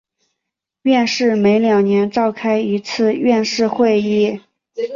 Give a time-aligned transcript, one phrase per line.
[0.81, 4.41] 院士每两年召开一次院士会议。